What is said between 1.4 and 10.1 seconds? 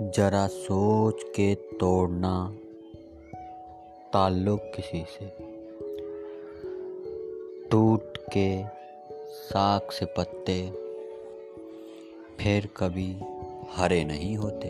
तोड़ना ताल्लुक किसी से। टूट के साख से